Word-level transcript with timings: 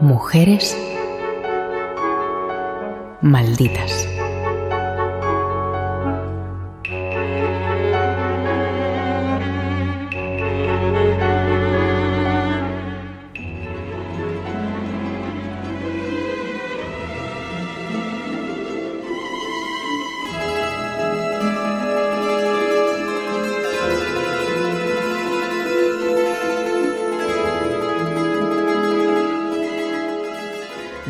Mujeres 0.00 0.74
malditas. 3.20 4.08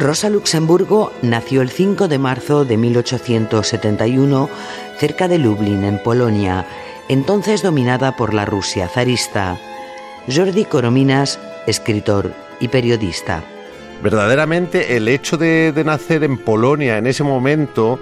Rosa 0.01 0.31
Luxemburgo 0.31 1.13
nació 1.21 1.61
el 1.61 1.69
5 1.69 2.09
de 2.09 2.19
marzo 2.19 2.65
de 2.65 2.79
1871 2.79 4.49
cerca 4.97 5.29
de 5.29 5.37
Lublin, 5.37 5.85
en 5.85 6.03
Polonia, 6.03 6.65
entonces 7.11 7.63
dominada 7.63 8.17
por 8.17 8.33
la 8.33 8.47
Rusia 8.47 8.89
zarista. 8.89 9.59
Jordi 10.27 10.65
Corominas, 10.65 11.39
escritor 11.67 12.33
y 12.61 12.69
periodista. 12.69 13.45
Verdaderamente 14.03 14.97
el 14.97 15.07
hecho 15.07 15.37
de, 15.37 15.71
de 15.71 15.85
nacer 15.85 16.25
en 16.25 16.39
Polonia 16.39 16.97
en 16.97 17.07
ese 17.07 17.23
momento 17.23 18.01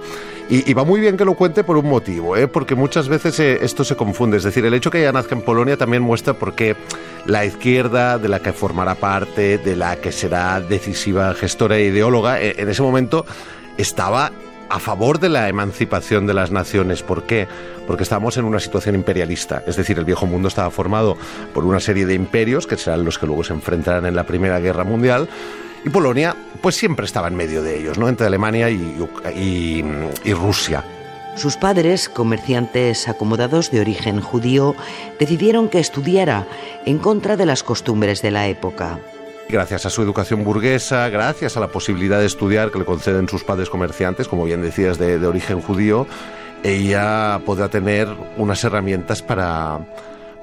y, 0.51 0.73
va 0.73 0.85
muy 0.85 1.01
bien 1.01 1.17
que 1.17 1.25
lo 1.27 1.35
cuente 1.35 1.63
por 1.63 1.77
un 1.77 1.87
motivo, 1.87 2.37
¿eh? 2.37 2.49
porque 2.49 2.75
muchas 2.75 3.09
veces 3.09 3.39
eh, 3.39 3.59
esto 3.61 3.85
se 3.85 3.97
confunde. 3.97 4.39
Es 4.39 4.45
decir, 4.45 4.65
el 4.65 4.73
hecho 4.73 4.91
que 4.91 5.01
ella 5.01 5.13
nazca 5.13 5.35
en 5.35 5.43
Polonia 5.43 5.77
también 5.77 6.03
muestra 6.03 6.35
por 6.35 6.55
qué 6.55 6.75
la 7.27 7.45
izquierda, 7.45 8.17
de 8.17 8.29
la 8.29 8.41
que 8.41 8.55
formará 8.55 8.95
parte, 8.95 9.59
de 9.59 9.77
la 9.77 9.97
que 9.97 10.11
será 10.11 10.61
decisiva 10.61 11.35
gestora 11.35 11.77
e 11.77 11.85
ideóloga, 11.85 12.41
eh, 12.41 12.55
en 12.59 12.69
ese 12.71 12.81
momento 12.81 13.27
estaba 13.77 14.33
a 14.71 14.79
favor 14.79 15.19
de 15.19 15.29
la 15.29 15.49
emancipación 15.49 16.27
de 16.27 16.35
las 16.35 16.51
naciones. 16.51 17.03
¿Por 17.03 17.25
qué? 17.25 17.47
Porque 17.87 18.03
estábamos 18.03 18.37
en 18.39 18.45
una 18.45 18.61
situación 18.61 18.95
imperialista. 18.95 19.63
Es 19.67 19.77
decir, 19.77 19.99
el 19.99 20.07
viejo 20.07 20.27
mundo 20.27 20.49
estaba 20.49 20.71
formado 20.71 21.17
por 21.53 21.65
una 21.65 21.81
serie 21.81 22.07
de 22.07 22.15
imperios, 22.15 22.67
que 22.67 22.77
serán 22.77 23.05
los 23.05 23.19
que 23.19 23.27
luego 23.27 23.45
se 23.45 23.53
enfrentarán 23.53 24.07
en 24.07 24.17
la 24.17 24.25
Primera 24.25 24.61
Guerra 24.61 24.85
Mundial, 24.85 25.29
y 25.85 25.91
Polonia, 25.91 26.37
pues 26.61 26.77
siempre 26.77 27.07
estaba 27.07 27.29
en 27.29 27.37
medio 27.37 27.63
de 27.63 27.79
ellos, 27.79 27.99
¿no? 27.99 28.09
Entre 28.09 28.27
Alemania 28.27 28.71
y, 28.71 29.05
y 29.35 30.33
Rusia. 30.35 30.85
Sus 31.37 31.57
padres, 31.57 32.09
comerciantes 32.09 33.09
acomodados 33.09 33.71
de 33.71 33.81
origen 33.81 34.21
judío, 34.21 34.75
decidieron 35.21 35.69
que 35.69 35.79
estudiara 35.79 36.49
en 36.85 36.99
contra 36.99 37.37
de 37.37 37.47
las 37.47 37.63
costumbres 37.63 38.23
de 38.23 38.33
la 38.33 38.49
época. 38.49 38.99
Gracias 39.49 39.87
a 39.87 39.91
su 39.91 40.03
educación 40.03 40.43
burguesa, 40.43 41.09
gracias 41.09 41.57
a 41.57 41.61
la 41.61 41.69
posibilidad 41.69 42.19
de 42.19 42.27
estudiar 42.27 42.71
que 42.71 42.81
le 42.81 42.85
conceden 42.85 43.29
sus 43.29 43.45
padres 43.45 43.71
comerciantes, 43.71 44.27
como 44.27 44.45
bien 44.45 44.63
decías, 44.63 44.99
de, 44.99 45.19
de 45.19 45.27
origen 45.27 45.61
judío, 45.61 46.07
ella 46.65 47.41
podrá 47.47 47.69
tener 47.69 48.09
unas 48.37 48.63
herramientas 48.65 49.23
para, 49.23 49.81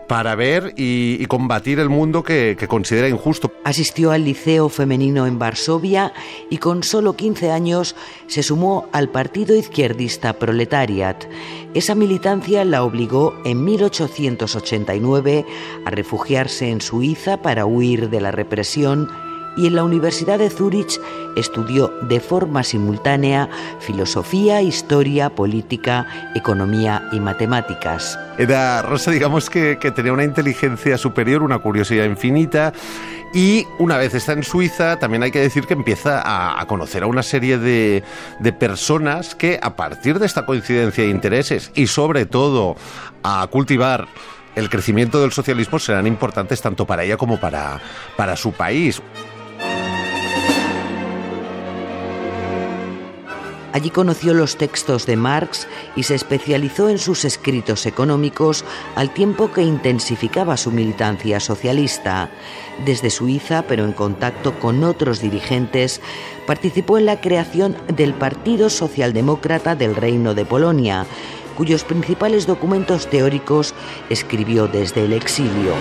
para 0.07 0.35
ver 0.35 0.73
y, 0.75 1.25
combatir 1.25 1.79
el 1.79 1.89
mundo 1.89 2.23
que, 2.23 2.55
que, 2.57 2.67
considera 2.67 3.09
injusto. 3.09 3.51
Asistió 3.63 4.11
al 4.11 4.25
Liceo 4.25 4.69
Femenino 4.69 5.25
en 5.25 5.39
Varsovia 5.39 6.13
y 6.49 6.57
con 6.57 6.83
solo 6.83 7.15
15 7.15 7.51
años 7.51 7.95
se 8.27 8.43
sumó 8.43 8.87
al 8.91 9.09
partido 9.09 9.55
izquierdista 9.55 10.33
Proletariat. 10.33 11.25
Esa 11.73 11.95
militancia 11.95 12.63
la 12.63 12.83
obligó 12.83 13.35
en 13.43 13.63
1889 13.63 15.45
a 15.85 15.89
refugiarse 15.89 16.69
en 16.69 16.81
Suiza 16.81 17.41
para 17.41 17.65
huir 17.65 18.09
de 18.09 18.21
la 18.21 18.31
represión 18.31 19.09
y 19.55 19.67
en 19.67 19.75
la 19.75 19.83
Universidad 19.83 20.39
de 20.39 20.49
Zúrich 20.49 20.99
estudió 21.35 21.93
de 22.01 22.19
forma 22.19 22.63
simultánea 22.63 23.49
filosofía, 23.79 24.61
historia, 24.61 25.29
política, 25.29 26.07
economía 26.35 27.07
y 27.11 27.19
matemáticas. 27.19 28.17
Era 28.37 28.81
Rosa, 28.81 29.11
digamos 29.11 29.49
que, 29.49 29.75
tenía 29.95 30.13
una 30.13 30.23
inteligencia 30.23 30.97
superior, 30.97 31.43
una 31.43 31.59
curiosidad 31.59 32.05
infinita. 32.05 32.73
Y 33.33 33.65
una 33.79 33.97
vez 33.97 34.13
está 34.13 34.31
en 34.31 34.43
Suiza, 34.43 34.97
también 34.97 35.21
hay 35.23 35.31
que 35.31 35.41
decir 35.41 35.65
que 35.65 35.73
empieza 35.73 36.21
a, 36.23 36.65
conocer 36.67 37.03
a 37.03 37.07
una 37.07 37.21
serie 37.21 37.57
de, 37.57 38.01
de 38.39 38.53
personas 38.53 39.35
que 39.35 39.59
a 39.61 39.75
partir 39.75 40.19
de 40.19 40.25
esta 40.25 40.45
coincidencia 40.45 41.03
de 41.03 41.09
intereses 41.09 41.71
y 41.75 41.87
sobre 41.87 42.25
todo 42.25 42.77
a 43.23 43.45
cultivar 43.47 44.07
el 44.55 44.69
crecimiento 44.69 45.21
del 45.21 45.31
socialismo 45.31 45.79
serán 45.79 46.07
importantes 46.07 46.61
tanto 46.61 46.85
para 46.85 47.03
ella 47.03 47.17
como 47.17 47.39
para, 47.39 47.79
para 48.15 48.35
su 48.35 48.53
país. 48.53 49.01
Allí 53.75 53.89
conoció 53.89 54.33
los 54.33 54.55
textos 54.55 55.05
de 55.05 55.17
Marx 55.17 55.67
y 55.97 56.03
se 56.03 56.15
especializó 56.15 56.87
en 56.87 56.97
sus 56.97 57.25
escritos 57.25 57.85
económicos 57.85 58.63
al 58.95 59.13
tiempo 59.13 59.51
que 59.51 59.63
intensificaba 59.63 60.55
su 60.55 60.71
militancia 60.71 61.41
socialista. 61.41 62.29
Desde 62.85 63.09
Suiza, 63.09 63.63
pero 63.67 63.83
en 63.83 63.91
contacto 63.91 64.57
con 64.59 64.81
otros 64.85 65.19
dirigentes, 65.19 65.99
participó 66.47 66.97
en 66.97 67.05
la 67.05 67.19
creación 67.19 67.75
del 67.93 68.13
Partido 68.13 68.69
Socialdemócrata 68.69 69.75
del 69.75 69.97
Reino 69.97 70.33
de 70.35 70.45
Polonia, 70.45 71.05
cuyos 71.57 71.83
principales 71.83 72.47
documentos 72.47 73.09
teóricos 73.09 73.73
escribió 74.09 74.69
desde 74.69 75.03
el 75.03 75.11
exilio. 75.11 75.73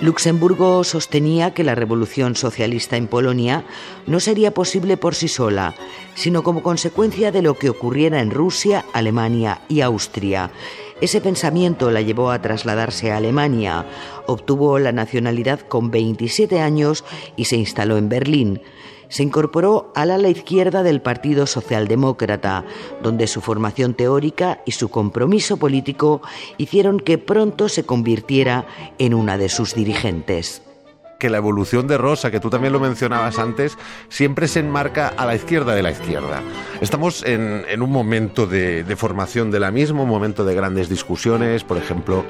Luxemburgo 0.00 0.84
sostenía 0.84 1.54
que 1.54 1.64
la 1.64 1.74
revolución 1.74 2.36
socialista 2.36 2.96
en 2.96 3.08
Polonia 3.08 3.64
no 4.06 4.20
sería 4.20 4.54
posible 4.54 4.96
por 4.96 5.16
sí 5.16 5.26
sola, 5.26 5.74
sino 6.14 6.44
como 6.44 6.62
consecuencia 6.62 7.32
de 7.32 7.42
lo 7.42 7.54
que 7.54 7.68
ocurriera 7.68 8.20
en 8.20 8.30
Rusia, 8.30 8.84
Alemania 8.92 9.60
y 9.68 9.80
Austria. 9.80 10.52
Ese 11.00 11.20
pensamiento 11.20 11.90
la 11.90 12.00
llevó 12.00 12.30
a 12.30 12.40
trasladarse 12.40 13.10
a 13.10 13.16
Alemania, 13.16 13.86
obtuvo 14.26 14.78
la 14.78 14.92
nacionalidad 14.92 15.60
con 15.60 15.90
27 15.90 16.60
años 16.60 17.04
y 17.34 17.46
se 17.46 17.56
instaló 17.56 17.96
en 17.96 18.08
Berlín 18.08 18.62
se 19.08 19.22
incorporó 19.22 19.92
al 19.94 20.10
ala 20.10 20.28
izquierda 20.28 20.82
del 20.82 21.00
Partido 21.00 21.46
Socialdemócrata, 21.46 22.64
donde 23.02 23.26
su 23.26 23.40
formación 23.40 23.94
teórica 23.94 24.60
y 24.66 24.72
su 24.72 24.88
compromiso 24.88 25.56
político 25.56 26.20
hicieron 26.56 27.00
que 27.00 27.18
pronto 27.18 27.68
se 27.68 27.84
convirtiera 27.84 28.66
en 28.98 29.14
una 29.14 29.38
de 29.38 29.48
sus 29.48 29.74
dirigentes 29.74 30.62
que 31.18 31.30
la 31.30 31.38
evolución 31.38 31.88
de 31.88 31.98
Rosa, 31.98 32.30
que 32.30 32.38
tú 32.38 32.48
también 32.48 32.72
lo 32.72 32.78
mencionabas 32.78 33.40
antes, 33.40 33.76
siempre 34.08 34.46
se 34.46 34.60
enmarca 34.60 35.08
a 35.08 35.26
la 35.26 35.34
izquierda 35.34 35.74
de 35.74 35.82
la 35.82 35.90
izquierda. 35.90 36.42
Estamos 36.80 37.24
en, 37.24 37.82
un 37.82 37.90
momento 37.90 38.46
de, 38.46 38.84
formación 38.96 39.50
de 39.50 39.58
la 39.58 39.72
misma, 39.72 40.02
un 40.02 40.08
momento 40.08 40.44
de 40.44 40.54
grandes 40.54 40.88
discusiones, 40.88 41.64
por 41.64 41.76
ejemplo, 41.76 42.24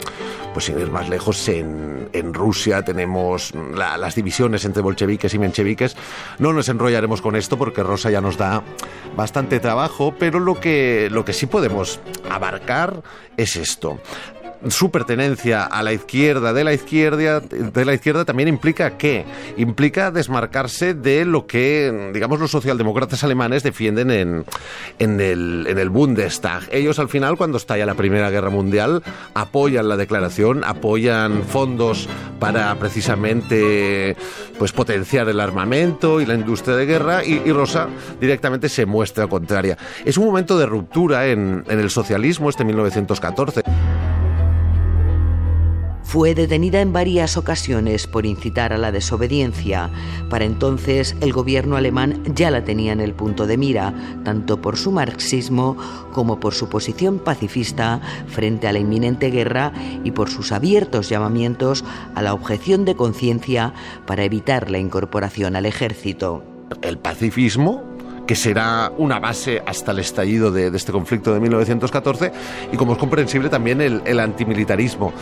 pues 0.54 0.64
sin 0.64 0.80
ir 0.80 0.90
más 0.90 1.10
lejos, 1.10 1.48
en, 1.48 1.98
Rusia 2.32 2.82
tenemos 2.82 3.52
las 3.54 4.14
divisiones 4.14 4.64
entre 4.64 4.82
bolcheviques 4.82 5.34
y 5.34 5.38
mencheviques. 5.38 5.96
No 6.38 6.52
nos 6.52 6.68
enrollaremos 6.68 7.20
con 7.20 7.36
esto 7.36 7.58
porque 7.58 7.82
Rosa 7.82 8.10
ya 8.10 8.20
nos 8.20 8.38
da 8.38 8.62
bastante 9.16 9.60
trabajo, 9.60 10.14
pero 10.18 10.40
lo 10.40 10.58
que, 10.60 11.08
lo 11.10 11.24
que 11.24 11.32
sí 11.32 11.46
podemos 11.46 12.00
abarcar 12.30 13.02
es 13.36 13.56
esto 13.56 13.98
su 14.68 14.90
pertenencia 14.90 15.64
a 15.64 15.82
la 15.82 15.92
izquierda 15.92 16.52
de 16.52 16.64
la 16.64 16.72
izquierda 16.72 17.40
de 17.40 17.84
la 17.84 17.94
izquierda 17.94 18.24
también 18.24 18.48
implica 18.48 18.98
qué 18.98 19.24
implica 19.56 20.10
desmarcarse 20.10 20.94
de 20.94 21.24
lo 21.24 21.46
que 21.46 22.10
digamos 22.12 22.40
los 22.40 22.50
socialdemócratas 22.50 23.22
alemanes 23.22 23.62
defienden 23.62 24.10
en, 24.10 24.44
en, 24.98 25.20
el, 25.20 25.66
en 25.68 25.78
el 25.78 25.90
Bundestag. 25.90 26.62
Ellos 26.72 26.98
al 26.98 27.08
final 27.08 27.36
cuando 27.36 27.56
estalla 27.58 27.86
la 27.86 27.94
Primera 27.94 28.30
Guerra 28.30 28.50
Mundial 28.50 29.02
apoyan 29.34 29.88
la 29.88 29.96
declaración 29.96 30.64
apoyan 30.64 31.44
fondos 31.44 32.08
para 32.40 32.74
precisamente 32.76 34.16
pues 34.58 34.72
potenciar 34.72 35.28
el 35.28 35.40
armamento 35.40 36.20
y 36.20 36.26
la 36.26 36.34
industria 36.34 36.76
de 36.76 36.86
guerra 36.86 37.24
y, 37.24 37.42
y 37.44 37.52
Rosa 37.52 37.88
directamente 38.20 38.68
se 38.68 38.86
muestra 38.86 39.28
contraria. 39.28 39.78
Es 40.04 40.18
un 40.18 40.26
momento 40.26 40.58
de 40.58 40.66
ruptura 40.66 41.28
en, 41.28 41.64
en 41.68 41.78
el 41.78 41.90
socialismo 41.90 42.50
este 42.50 42.64
1914 42.64 43.62
fue 46.08 46.34
detenida 46.34 46.80
en 46.80 46.94
varias 46.94 47.36
ocasiones 47.36 48.06
por 48.06 48.24
incitar 48.24 48.72
a 48.72 48.78
la 48.78 48.92
desobediencia. 48.92 49.90
Para 50.30 50.46
entonces 50.46 51.14
el 51.20 51.34
gobierno 51.34 51.76
alemán 51.76 52.22
ya 52.34 52.50
la 52.50 52.64
tenía 52.64 52.94
en 52.94 53.02
el 53.02 53.12
punto 53.12 53.46
de 53.46 53.58
mira, 53.58 53.92
tanto 54.24 54.62
por 54.62 54.78
su 54.78 54.90
marxismo 54.90 55.76
como 56.14 56.40
por 56.40 56.54
su 56.54 56.70
posición 56.70 57.18
pacifista 57.18 58.00
frente 58.26 58.66
a 58.66 58.72
la 58.72 58.78
inminente 58.78 59.28
guerra 59.28 59.74
y 60.02 60.12
por 60.12 60.30
sus 60.30 60.50
abiertos 60.50 61.10
llamamientos 61.10 61.84
a 62.14 62.22
la 62.22 62.32
objeción 62.32 62.86
de 62.86 62.96
conciencia 62.96 63.74
para 64.06 64.24
evitar 64.24 64.70
la 64.70 64.78
incorporación 64.78 65.56
al 65.56 65.66
ejército. 65.66 66.42
El 66.80 66.96
pacifismo 66.96 67.87
que 68.28 68.36
será 68.36 68.92
una 68.98 69.18
base 69.18 69.62
hasta 69.64 69.92
el 69.92 70.00
estallido 70.00 70.52
de, 70.52 70.66
este 70.76 70.92
conflicto 70.92 71.32
de 71.32 71.40
1914 71.40 72.30
y 72.70 72.76
como 72.76 72.92
es 72.92 72.98
comprensible 72.98 73.48
también 73.48 73.80
el, 73.80 74.20
antimilitarismo. 74.20 75.14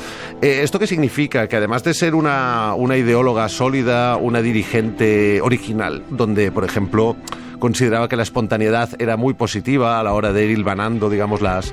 Eh, 0.42 0.62
¿Esto 0.64 0.80
qué 0.80 0.88
significa? 0.88 1.46
Que 1.46 1.54
además 1.54 1.84
de 1.84 1.94
ser 1.94 2.16
una, 2.16 2.74
ideóloga 2.96 3.48
sólida, 3.48 4.16
una 4.16 4.42
dirigente 4.42 5.40
original, 5.40 6.02
donde 6.10 6.50
por 6.50 6.64
ejemplo 6.64 7.14
consideraba 7.60 8.08
que 8.08 8.16
la 8.16 8.24
espontaneidad 8.24 8.90
era 9.00 9.16
muy 9.16 9.34
positiva 9.34 10.00
a 10.00 10.02
la 10.02 10.12
hora 10.12 10.32
de 10.32 10.44
ir 10.44 10.50
hilvanando, 10.50 11.08
digamos, 11.08 11.40
las, 11.40 11.72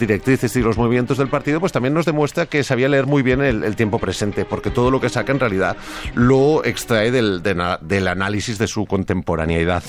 directrices 0.00 0.56
y 0.56 0.62
los 0.62 0.76
movimientos 0.76 1.16
del 1.16 1.28
partido, 1.28 1.60
pues 1.60 1.70
también 1.70 1.94
nos 1.94 2.06
demuestra 2.06 2.46
que 2.46 2.64
sabía 2.64 2.88
leer 2.88 3.06
muy 3.06 3.22
bien 3.22 3.40
el, 3.40 3.76
tiempo 3.76 4.00
presente, 4.00 4.44
porque 4.44 4.70
todo 4.70 4.90
lo 4.90 5.00
que 5.00 5.08
saca 5.08 5.30
en 5.30 5.38
realidad 5.38 5.76
lo 6.16 6.64
extrae 6.64 7.12
del 7.12 8.08
análisis 8.08 8.58
de 8.58 8.66
su 8.66 8.84
contemporaneidad. 8.84 9.84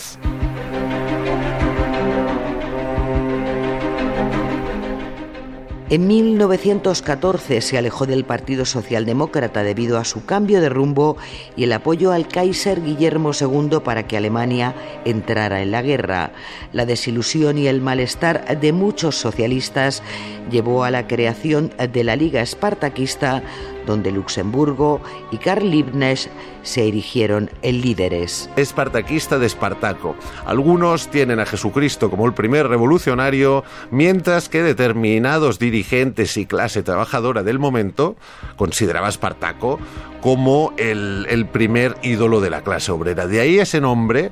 En 5.89 6.07
1914 6.07 7.59
se 7.59 7.77
alejó 7.77 8.05
del 8.05 8.23
Partido 8.23 8.65
Socialdemócrata 8.65 9.63
debido 9.63 9.97
a 9.97 10.05
su 10.05 10.25
cambio 10.25 10.61
de 10.61 10.69
rumbo 10.69 11.17
y 11.57 11.65
el 11.65 11.73
apoyo 11.73 12.13
al 12.13 12.27
Kaiser 12.27 12.81
Guillermo 12.81 13.31
II 13.39 13.79
para 13.83 14.07
que 14.07 14.15
Alemania 14.15 14.73
entrara 15.03 15.61
en 15.61 15.71
la 15.71 15.81
guerra. 15.81 16.31
La 16.71 16.85
desilusión 16.85 17.57
y 17.57 17.67
el 17.67 17.81
malestar 17.81 18.59
de 18.59 18.71
muchos 18.71 19.17
socialistas 19.17 20.01
llevó 20.49 20.85
a 20.85 20.91
la 20.91 21.05
creación 21.05 21.73
de 21.77 22.03
la 22.03 22.15
Liga 22.15 22.41
Espartaquista 22.41 23.43
donde 23.85 24.11
Luxemburgo 24.11 25.01
y 25.31 25.37
Karl 25.37 25.69
Liebknecht 25.69 26.29
se 26.61 26.87
erigieron 26.87 27.49
en 27.61 27.81
líderes. 27.81 28.49
Espartaquista 28.55 29.37
de 29.37 29.45
Espartaco. 29.45 30.15
Algunos 30.45 31.09
tienen 31.09 31.39
a 31.39 31.45
Jesucristo 31.45 32.09
como 32.09 32.25
el 32.25 32.33
primer 32.33 32.67
revolucionario, 32.67 33.63
mientras 33.91 34.49
que 34.49 34.63
determinados 34.63 35.59
dirigentes 35.59 36.37
y 36.37 36.45
clase 36.45 36.83
trabajadora 36.83 37.43
del 37.43 37.59
momento 37.59 38.15
consideraba 38.55 39.07
a 39.07 39.09
Espartaco 39.09 39.79
como 40.21 40.73
el, 40.77 41.27
el 41.29 41.45
primer 41.45 41.97
ídolo 42.01 42.39
de 42.39 42.49
la 42.49 42.61
clase 42.61 42.91
obrera. 42.91 43.27
De 43.27 43.41
ahí 43.41 43.59
ese 43.59 43.81
nombre 43.81 44.31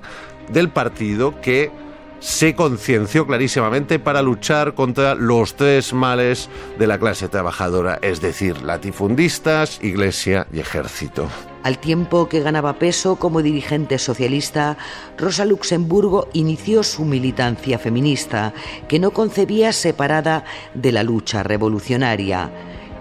del 0.51 0.69
partido 0.69 1.39
que 1.41 1.71
se 2.21 2.55
concienció 2.55 3.25
clarísimamente 3.25 3.97
para 3.97 4.21
luchar 4.21 4.75
contra 4.75 5.15
los 5.15 5.55
tres 5.55 5.91
males 5.91 6.49
de 6.77 6.87
la 6.87 6.99
clase 6.99 7.27
trabajadora, 7.27 7.97
es 8.01 8.21
decir, 8.21 8.61
latifundistas, 8.61 9.83
iglesia 9.83 10.47
y 10.53 10.59
ejército. 10.59 11.27
Al 11.63 11.79
tiempo 11.79 12.29
que 12.29 12.39
ganaba 12.39 12.73
peso 12.73 13.17
como 13.17 13.41
dirigente 13.41 13.97
socialista, 13.97 14.77
Rosa 15.17 15.45
Luxemburgo 15.45 16.27
inició 16.33 16.83
su 16.83 17.05
militancia 17.05 17.79
feminista, 17.79 18.53
que 18.87 18.99
no 18.99 19.11
concebía 19.11 19.73
separada 19.73 20.45
de 20.75 20.91
la 20.91 21.03
lucha 21.03 21.43
revolucionaria. 21.43 22.51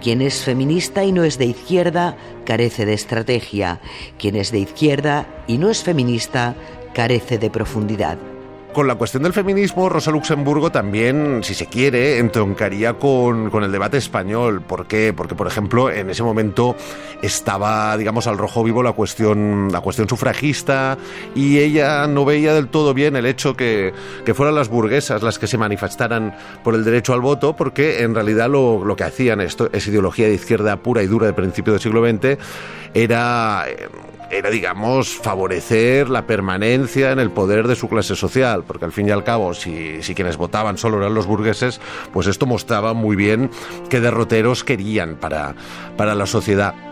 Quien 0.01 0.21
es 0.21 0.43
feminista 0.43 1.03
y 1.03 1.11
no 1.11 1.23
es 1.23 1.37
de 1.37 1.45
izquierda 1.45 2.17
carece 2.43 2.87
de 2.87 2.93
estrategia. 2.93 3.81
Quien 4.17 4.35
es 4.35 4.51
de 4.51 4.59
izquierda 4.59 5.27
y 5.45 5.59
no 5.59 5.69
es 5.69 5.83
feminista 5.83 6.55
carece 6.93 7.37
de 7.37 7.51
profundidad. 7.51 8.17
Con 8.73 8.87
la 8.87 8.95
cuestión 8.95 9.23
del 9.23 9.33
feminismo, 9.33 9.89
Rosa 9.89 10.11
Luxemburgo 10.11 10.71
también, 10.71 11.43
si 11.43 11.53
se 11.53 11.65
quiere, 11.65 12.19
entroncaría 12.19 12.93
con, 12.93 13.49
con, 13.49 13.65
el 13.65 13.71
debate 13.71 13.97
español. 13.97 14.61
¿Por 14.61 14.87
qué? 14.87 15.11
Porque, 15.11 15.35
por 15.35 15.45
ejemplo, 15.47 15.91
en 15.91 16.09
ese 16.09 16.23
momento 16.23 16.77
estaba, 17.21 17.97
digamos, 17.97 18.27
al 18.27 18.37
rojo 18.37 18.63
vivo 18.63 18.81
la 18.81 18.93
cuestión, 18.93 19.69
la 19.73 19.81
cuestión 19.81 20.07
sufragista 20.07 20.97
y 21.35 21.59
ella 21.59 22.07
no 22.07 22.23
veía 22.23 22.53
del 22.53 22.69
todo 22.69 22.93
bien 22.93 23.17
el 23.17 23.25
hecho 23.25 23.57
que, 23.57 23.93
que 24.23 24.33
fueran 24.33 24.55
las 24.55 24.69
burguesas 24.69 25.21
las 25.21 25.37
que 25.37 25.47
se 25.47 25.57
manifestaran 25.57 26.33
por 26.63 26.73
el 26.73 26.85
derecho 26.85 27.13
al 27.13 27.19
voto, 27.19 27.57
porque 27.57 28.03
en 28.03 28.15
realidad 28.15 28.49
lo, 28.49 28.85
lo 28.85 28.95
que 28.95 29.03
hacían, 29.03 29.41
esto 29.41 29.69
es 29.73 29.85
ideología 29.87 30.27
de 30.27 30.35
izquierda 30.35 30.77
pura 30.77 31.03
y 31.03 31.07
dura 31.07 31.25
del 31.25 31.35
principio 31.35 31.73
del 31.73 31.81
siglo 31.81 32.07
XX, 32.07 32.37
era 32.93 33.65
era, 34.31 34.49
digamos, 34.49 35.15
favorecer 35.15 36.09
la 36.09 36.25
permanencia 36.25 37.11
en 37.11 37.19
el 37.19 37.31
poder 37.31 37.67
de 37.67 37.75
su 37.75 37.89
clase 37.89 38.15
social, 38.15 38.63
porque 38.65 38.85
al 38.85 38.91
fin 38.91 39.07
y 39.07 39.11
al 39.11 39.23
cabo, 39.23 39.53
si, 39.53 40.01
si 40.01 40.15
quienes 40.15 40.37
votaban 40.37 40.77
solo 40.77 40.97
eran 40.97 41.13
los 41.13 41.25
burgueses, 41.25 41.81
pues 42.13 42.27
esto 42.27 42.45
mostraba 42.45 42.93
muy 42.93 43.15
bien 43.15 43.49
qué 43.89 43.99
derroteros 43.99 44.63
querían 44.63 45.15
para, 45.15 45.55
para 45.97 46.15
la 46.15 46.25
sociedad. 46.25 46.90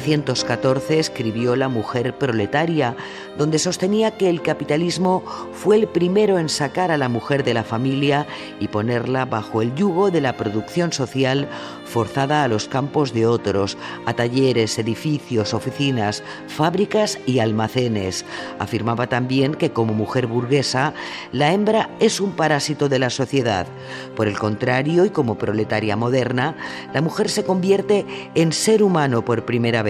1914 0.00 0.98
escribió 0.98 1.56
La 1.56 1.68
mujer 1.68 2.16
proletaria, 2.16 2.96
donde 3.36 3.58
sostenía 3.58 4.16
que 4.16 4.30
el 4.30 4.42
capitalismo 4.42 5.22
fue 5.52 5.76
el 5.76 5.86
primero 5.86 6.38
en 6.38 6.48
sacar 6.48 6.90
a 6.90 6.96
la 6.96 7.08
mujer 7.08 7.44
de 7.44 7.54
la 7.54 7.64
familia 7.64 8.26
y 8.60 8.68
ponerla 8.68 9.26
bajo 9.26 9.62
el 9.62 9.74
yugo 9.74 10.10
de 10.10 10.20
la 10.20 10.36
producción 10.36 10.92
social 10.92 11.48
forzada 11.84 12.44
a 12.44 12.48
los 12.48 12.68
campos 12.68 13.12
de 13.12 13.26
otros, 13.26 13.76
a 14.06 14.14
talleres, 14.14 14.78
edificios, 14.78 15.52
oficinas, 15.52 16.22
fábricas 16.46 17.18
y 17.26 17.40
almacenes. 17.40 18.24
Afirmaba 18.58 19.08
también 19.08 19.54
que 19.54 19.72
como 19.72 19.92
mujer 19.92 20.26
burguesa, 20.26 20.94
la 21.32 21.52
hembra 21.52 21.90
es 21.98 22.20
un 22.20 22.32
parásito 22.32 22.88
de 22.88 23.00
la 23.00 23.10
sociedad. 23.10 23.66
Por 24.14 24.28
el 24.28 24.38
contrario, 24.38 25.04
y 25.04 25.10
como 25.10 25.36
proletaria 25.36 25.96
moderna, 25.96 26.56
la 26.94 27.02
mujer 27.02 27.28
se 27.28 27.44
convierte 27.44 28.06
en 28.34 28.52
ser 28.52 28.82
humano 28.82 29.24
por 29.24 29.44
primera 29.44 29.82
vez, 29.82 29.89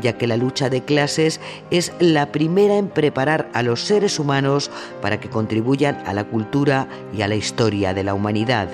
ya 0.00 0.18
que 0.18 0.26
la 0.26 0.36
lucha 0.36 0.70
de 0.70 0.82
clases 0.82 1.40
es 1.70 1.92
la 1.98 2.32
primera 2.32 2.76
en 2.76 2.88
preparar 2.88 3.48
a 3.52 3.62
los 3.62 3.84
seres 3.84 4.18
humanos 4.18 4.70
para 5.00 5.20
que 5.20 5.28
contribuyan 5.28 6.02
a 6.06 6.12
la 6.12 6.24
cultura 6.24 6.88
y 7.16 7.22
a 7.22 7.28
la 7.28 7.34
historia 7.34 7.94
de 7.94 8.04
la 8.04 8.14
humanidad. 8.14 8.68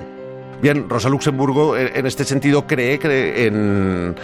Bien, 0.61 0.89
Rosa 0.89 1.09
Luxemburgo 1.09 1.77
en 1.77 2.05
este 2.05 2.25
sentido 2.25 2.67
cree, 2.67 2.99
en, 3.47 4.15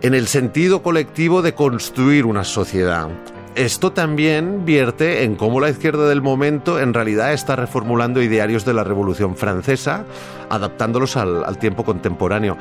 en 0.00 0.14
el 0.14 0.26
sentido 0.26 0.82
colectivo 0.82 1.42
de 1.42 1.54
construir 1.54 2.24
una 2.24 2.44
sociedad. 2.44 3.10
Esto 3.56 3.90
también 3.90 4.66
vierte 4.66 5.24
en 5.24 5.34
cómo 5.34 5.60
la 5.60 5.70
izquierda 5.70 6.06
del 6.10 6.20
momento 6.20 6.78
en 6.78 6.92
realidad 6.92 7.32
está 7.32 7.56
reformulando 7.56 8.20
idearios 8.20 8.66
de 8.66 8.74
la 8.74 8.84
Revolución 8.84 9.34
Francesa, 9.34 10.04
adaptándolos 10.50 11.16
al, 11.16 11.58
tiempo 11.58 11.82
contemporáneo. 11.82 12.58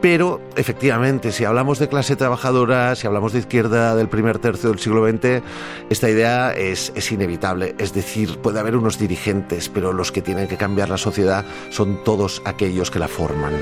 Pero, 0.00 0.40
efectivamente, 0.56 1.32
si 1.32 1.44
hablamos 1.44 1.78
de 1.78 1.90
clase 1.90 2.16
trabajadora, 2.16 2.94
si 2.94 3.06
hablamos 3.06 3.34
de 3.34 3.40
izquierda 3.40 3.94
del 3.94 4.08
primer 4.08 4.38
tercio 4.38 4.70
del 4.70 4.78
siglo 4.78 5.06
XX, 5.06 5.42
esta 5.90 6.08
idea 6.08 6.54
es, 6.54 7.12
inevitable. 7.12 7.74
Es 7.76 7.92
decir, 7.92 8.38
puede 8.38 8.58
haber 8.58 8.74
unos 8.74 8.98
dirigentes, 8.98 9.68
pero 9.68 9.92
los 9.92 10.12
que 10.12 10.22
tienen 10.22 10.48
que 10.48 10.56
cambiar 10.56 10.88
la 10.88 10.96
sociedad 10.96 11.44
son 11.68 12.02
todos 12.04 12.40
aquellos 12.46 12.90
que 12.90 12.98
la 12.98 13.08
forman. 13.08 13.52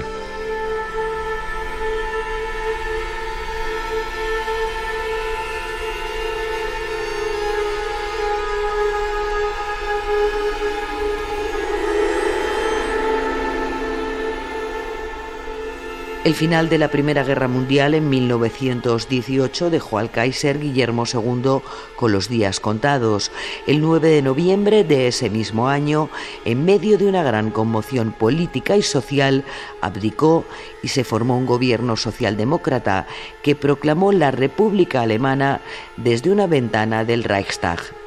El 16.26 16.34
final 16.34 16.68
de 16.68 16.78
la 16.78 16.88
Primera 16.88 17.22
Guerra 17.22 17.46
Mundial 17.46 17.94
en 17.94 18.10
1918 18.10 19.70
dejó 19.70 19.98
al 19.98 20.10
Kaiser 20.10 20.58
Guillermo 20.58 21.04
II 21.06 21.60
con 21.94 22.10
los 22.10 22.28
días 22.28 22.58
contados. 22.58 23.30
El 23.68 23.80
9 23.80 24.08
de 24.08 24.22
noviembre 24.22 24.82
de 24.82 25.06
ese 25.06 25.30
mismo 25.30 25.68
año, 25.68 26.10
en 26.44 26.64
medio 26.64 26.98
de 26.98 27.06
una 27.06 27.22
gran 27.22 27.52
conmoción 27.52 28.10
política 28.10 28.76
y 28.76 28.82
social, 28.82 29.44
abdicó 29.80 30.44
y 30.82 30.88
se 30.88 31.04
formó 31.04 31.38
un 31.38 31.46
gobierno 31.46 31.96
socialdemócrata 31.96 33.06
que 33.44 33.54
proclamó 33.54 34.10
la 34.10 34.32
República 34.32 35.02
Alemana 35.02 35.60
desde 35.96 36.32
una 36.32 36.48
ventana 36.48 37.04
del 37.04 37.22
Reichstag. 37.22 38.05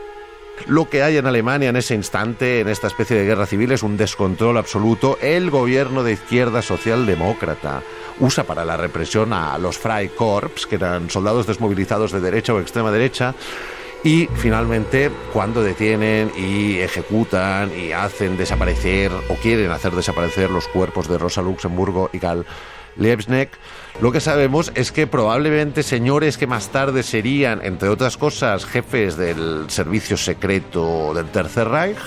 Lo 0.67 0.89
que 0.89 1.03
hay 1.03 1.17
en 1.17 1.25
Alemania 1.25 1.69
en 1.69 1.75
ese 1.75 1.95
instante, 1.95 2.59
en 2.59 2.67
esta 2.67 2.87
especie 2.87 3.17
de 3.17 3.25
guerra 3.25 3.45
civil, 3.45 3.71
es 3.71 3.83
un 3.83 3.97
descontrol 3.97 4.57
absoluto. 4.57 5.17
El 5.21 5.49
gobierno 5.49 6.03
de 6.03 6.13
izquierda 6.13 6.61
socialdemócrata 6.61 7.81
usa 8.19 8.43
para 8.43 8.65
la 8.65 8.77
represión 8.77 9.33
a 9.33 9.57
los 9.57 9.77
Freikorps, 9.77 10.67
que 10.67 10.75
eran 10.75 11.09
soldados 11.09 11.47
desmovilizados 11.47 12.11
de 12.11 12.19
derecha 12.19 12.53
o 12.53 12.59
extrema 12.59 12.91
derecha, 12.91 13.33
y 14.03 14.29
finalmente, 14.35 15.11
cuando 15.33 15.61
detienen 15.61 16.31
y 16.37 16.77
ejecutan 16.77 17.71
y 17.77 17.91
hacen 17.91 18.37
desaparecer 18.37 19.11
o 19.11 19.35
quieren 19.35 19.71
hacer 19.71 19.91
desaparecer 19.91 20.49
los 20.49 20.67
cuerpos 20.69 21.09
de 21.09 21.17
Rosa 21.17 21.41
Luxemburgo 21.41 22.09
y 22.13 22.19
Karl 22.19 22.45
Lo 24.01 24.11
que 24.11 24.19
sabemos 24.19 24.71
es 24.75 24.91
que 24.91 25.07
probablemente 25.07 25.83
señores 25.83 26.37
que 26.37 26.47
más 26.47 26.69
tarde 26.69 27.03
serían, 27.03 27.63
entre 27.63 27.89
otras 27.89 28.17
cosas, 28.17 28.65
jefes 28.65 29.17
del 29.17 29.65
servicio 29.69 30.17
secreto 30.17 31.13
del 31.13 31.25
Tercer 31.27 31.67
Reich, 31.67 31.97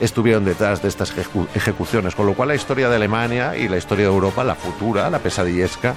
estuvieron 0.00 0.44
detrás 0.44 0.82
de 0.82 0.88
estas 0.88 1.12
ejecuciones, 1.54 2.14
con 2.14 2.26
lo 2.26 2.34
cual 2.34 2.48
la 2.48 2.54
historia 2.54 2.88
de 2.88 2.96
Alemania 2.96 3.56
y 3.56 3.68
la 3.68 3.78
historia 3.78 4.06
de 4.06 4.12
Europa, 4.12 4.44
la 4.44 4.54
futura, 4.54 5.10
la 5.10 5.18
pesadillesca, 5.18 5.94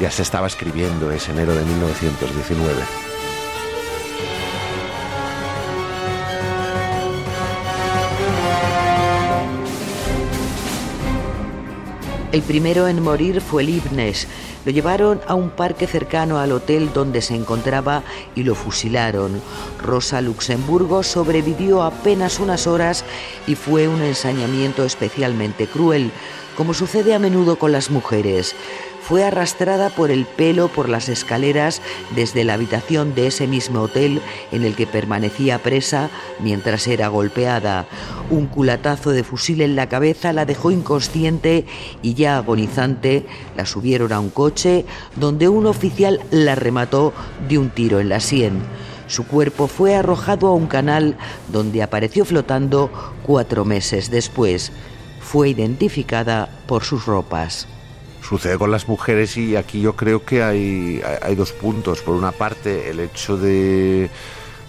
ya 0.00 0.10
se 0.10 0.22
estaba 0.22 0.46
escribiendo 0.46 1.10
ese 1.10 1.32
enero 1.32 1.54
de 1.54 1.64
1919. 1.64 3.15
El 12.36 12.42
primero 12.42 12.86
en 12.86 13.02
morir 13.02 13.40
fue 13.40 13.64
Libnes. 13.64 14.28
Lo 14.66 14.70
llevaron 14.70 15.22
a 15.26 15.34
un 15.34 15.48
parque 15.48 15.86
cercano 15.86 16.36
al 16.38 16.52
hotel 16.52 16.90
donde 16.92 17.22
se 17.22 17.34
encontraba 17.34 18.02
y 18.34 18.42
lo 18.42 18.54
fusilaron. 18.54 19.40
Rosa 19.82 20.20
Luxemburgo 20.20 21.02
sobrevivió 21.02 21.82
apenas 21.82 22.38
unas 22.38 22.66
horas 22.66 23.06
y 23.46 23.54
fue 23.54 23.88
un 23.88 24.02
ensañamiento 24.02 24.84
especialmente 24.84 25.66
cruel, 25.66 26.10
como 26.58 26.74
sucede 26.74 27.14
a 27.14 27.18
menudo 27.18 27.58
con 27.58 27.72
las 27.72 27.90
mujeres 27.90 28.54
fue 29.06 29.22
arrastrada 29.22 29.90
por 29.90 30.10
el 30.10 30.24
pelo 30.24 30.66
por 30.66 30.88
las 30.88 31.08
escaleras 31.08 31.80
desde 32.16 32.42
la 32.42 32.54
habitación 32.54 33.14
de 33.14 33.28
ese 33.28 33.46
mismo 33.46 33.82
hotel 33.82 34.20
en 34.50 34.64
el 34.64 34.74
que 34.74 34.88
permanecía 34.88 35.62
presa 35.62 36.10
mientras 36.40 36.88
era 36.88 37.06
golpeada. 37.06 37.86
Un 38.30 38.46
culatazo 38.46 39.10
de 39.10 39.22
fusil 39.22 39.60
en 39.60 39.76
la 39.76 39.88
cabeza 39.88 40.32
la 40.32 40.44
dejó 40.44 40.72
inconsciente 40.72 41.66
y 42.02 42.14
ya 42.14 42.36
agonizante 42.36 43.24
la 43.56 43.64
subieron 43.64 44.12
a 44.12 44.18
un 44.18 44.30
coche 44.30 44.84
donde 45.14 45.48
un 45.48 45.66
oficial 45.66 46.18
la 46.32 46.56
remató 46.56 47.12
de 47.48 47.58
un 47.58 47.70
tiro 47.70 48.00
en 48.00 48.08
la 48.08 48.18
sien. 48.18 48.60
Su 49.06 49.24
cuerpo 49.24 49.68
fue 49.68 49.94
arrojado 49.94 50.48
a 50.48 50.54
un 50.54 50.66
canal 50.66 51.16
donde 51.52 51.84
apareció 51.84 52.24
flotando 52.24 52.90
cuatro 53.22 53.64
meses 53.64 54.10
después. 54.10 54.72
Fue 55.20 55.50
identificada 55.50 56.48
por 56.66 56.82
sus 56.82 57.06
ropas 57.06 57.68
sucede 58.26 58.58
con 58.58 58.70
las 58.70 58.88
mujeres 58.88 59.36
y 59.36 59.56
aquí 59.56 59.80
yo 59.80 59.94
creo 59.94 60.24
que 60.24 60.42
hay, 60.42 61.00
hay 61.22 61.34
dos 61.34 61.52
puntos. 61.52 62.00
Por 62.00 62.14
una 62.14 62.32
parte, 62.32 62.90
el 62.90 63.00
hecho 63.00 63.36
de, 63.36 64.10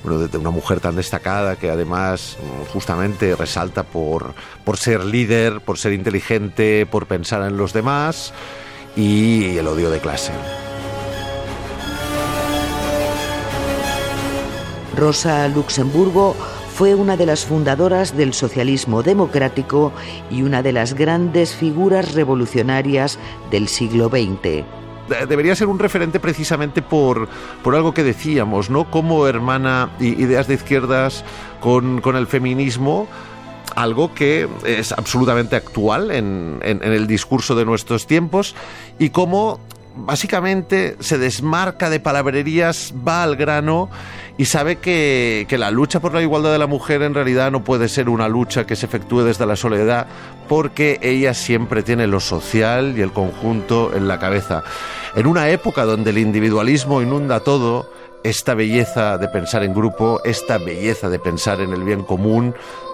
bueno, 0.04 0.20
de 0.20 0.38
una 0.38 0.52
mujer 0.52 0.80
tan 0.80 0.96
destacada 0.96 1.56
que 1.56 1.70
además 1.70 2.38
mm, 2.40 2.72
justamente 2.72 3.36
resalta 3.36 3.84
por, 3.84 4.34
por 4.64 4.78
ser 4.78 5.04
líder, 5.04 5.62
por 5.62 5.78
ser 5.78 5.94
inteligente, 5.94 6.86
por 6.86 7.08
pensar 7.08 7.42
en 7.48 7.58
los 7.58 7.74
demás 7.74 8.34
y 8.96 9.58
el 9.58 9.68
odio 9.68 9.90
de 9.90 10.00
clase. 10.00 10.32
Rosa 14.96 15.48
Luxemburgo 15.48 16.36
fue 16.78 16.94
una 16.94 17.18
de 17.18 17.26
las 17.26 17.44
fundadoras 17.44 18.16
del 18.16 18.36
socialismo 18.36 19.02
democrático 19.02 19.92
y 20.30 20.44
una 20.44 20.62
de 20.62 20.74
las 20.74 20.94
grandes 20.94 21.56
figuras 21.56 22.14
revolucionarias 22.14 23.18
del 23.50 23.68
siglo 23.68 24.10
XX 24.10 24.64
debería 25.28 25.56
ser 25.56 25.70
un 25.70 25.80
referente 25.80 26.20
precisamente 26.20 26.84
por, 26.84 27.30
por 27.64 27.74
algo 27.74 27.96
que 27.96 28.04
decíamos, 28.04 28.70
¿no? 28.70 28.92
Como 28.92 29.26
hermana 29.26 29.90
ideas 30.00 30.48
de 30.48 30.54
izquierdas 30.54 31.24
con, 31.62 32.02
con 32.02 32.16
el 32.16 32.28
feminismo, 32.28 33.08
algo 33.76 34.14
que 34.14 34.48
es 34.64 34.92
absolutamente 34.92 35.56
actual 35.56 36.12
en, 36.12 36.60
en, 36.62 36.84
en, 36.84 36.92
el 36.92 37.08
discurso 37.08 37.56
de 37.56 37.66
nuestros 37.66 38.06
tiempos 38.06 38.54
y 39.00 39.10
cómo 39.10 39.62
básicamente 39.96 40.98
se 41.00 41.18
desmarca 41.18 41.90
de 41.90 42.02
palabrerías, 42.02 42.94
va 43.08 43.24
al 43.24 43.36
grano 43.36 43.90
y 44.38 44.46
sabe 44.46 44.78
que, 44.78 45.46
que, 45.50 45.58
la 45.58 45.72
lucha 45.72 46.00
por 46.00 46.14
la 46.14 46.22
igualdad 46.22 46.52
de 46.52 46.60
la 46.60 46.68
mujer 46.68 47.02
en 47.02 47.16
realidad 47.16 47.52
no 47.52 47.64
puede 47.64 47.90
ser 47.90 48.08
una 48.08 48.28
lucha 48.28 48.68
que 48.68 48.76
se 48.76 48.86
efectúe 48.86 49.24
desde 49.24 49.48
la 49.48 49.56
soledad 49.56 50.08
porque 50.48 51.00
ella 51.02 51.34
siempre 51.34 51.82
tiene 51.82 52.06
lo 52.06 52.20
social 52.20 52.94
y 52.96 53.02
el 53.02 53.12
conjunto 53.12 53.96
en 53.96 54.08
la 54.08 54.20
cabeza. 54.20 54.64
En 55.16 55.26
una 55.26 55.50
época 55.50 55.86
donde 55.86 56.12
el 56.12 56.20
individualismo 56.20 57.02
inunda 57.02 57.40
todo, 57.40 57.90
esta 58.24 58.54
belleza 58.54 59.18
de 59.18 59.28
pensar 59.28 59.64
en 59.64 59.74
grupo, 59.74 60.22
esta 60.24 60.58
belleza 60.58 61.10
de 61.10 61.20
pensar 61.20 61.62
en 61.62 61.74
el 61.74 61.84
bien 61.84 62.04
común, 62.04 62.54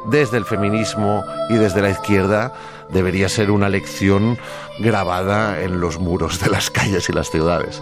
desde 0.09 0.37
el 0.37 0.45
feminismo 0.45 1.23
y 1.49 1.55
desde 1.55 1.81
la 1.81 1.89
izquierda, 1.89 2.53
debería 2.89 3.27
ser 3.29 3.51
una 3.51 3.69
lección 3.69 4.37
grabada 4.79 5.61
en 5.61 5.79
los 5.79 5.99
muros 5.99 6.39
de 6.39 6.49
las 6.49 6.69
calles 6.69 7.09
y 7.09 7.13
las 7.13 7.29
ciudades. 7.31 7.81